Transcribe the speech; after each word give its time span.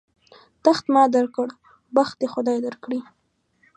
تخت 0.65 0.85
ما 0.93 1.03
در 1.15 1.25
کړ، 1.35 1.47
بخت 1.95 2.15
دې 2.21 2.27
خدای 2.33 2.57
در 2.65 2.75
کړي. 2.83 2.99